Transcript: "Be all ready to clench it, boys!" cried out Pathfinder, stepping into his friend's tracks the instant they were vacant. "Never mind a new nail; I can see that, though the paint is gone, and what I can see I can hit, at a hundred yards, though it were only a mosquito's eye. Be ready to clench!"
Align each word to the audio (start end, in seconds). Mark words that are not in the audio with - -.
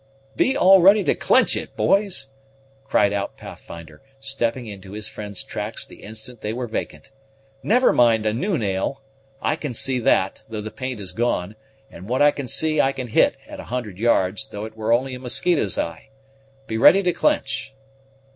"Be 0.35 0.57
all 0.57 0.81
ready 0.81 1.03
to 1.03 1.13
clench 1.13 1.55
it, 1.55 1.75
boys!" 1.75 2.31
cried 2.85 3.13
out 3.13 3.37
Pathfinder, 3.37 4.01
stepping 4.19 4.65
into 4.65 4.93
his 4.93 5.07
friend's 5.07 5.43
tracks 5.43 5.85
the 5.85 6.01
instant 6.01 6.41
they 6.41 6.53
were 6.53 6.65
vacant. 6.65 7.11
"Never 7.61 7.93
mind 7.93 8.25
a 8.25 8.33
new 8.33 8.57
nail; 8.57 9.03
I 9.43 9.55
can 9.55 9.75
see 9.75 9.99
that, 9.99 10.41
though 10.49 10.59
the 10.59 10.71
paint 10.71 10.99
is 10.99 11.13
gone, 11.13 11.55
and 11.91 12.09
what 12.09 12.23
I 12.23 12.31
can 12.31 12.47
see 12.47 12.81
I 12.81 12.93
can 12.93 13.09
hit, 13.09 13.37
at 13.47 13.59
a 13.59 13.65
hundred 13.65 13.99
yards, 13.99 14.47
though 14.47 14.65
it 14.65 14.75
were 14.75 14.91
only 14.91 15.13
a 15.13 15.19
mosquito's 15.19 15.77
eye. 15.77 16.09
Be 16.65 16.79
ready 16.79 17.03
to 17.03 17.13
clench!" 17.13 17.75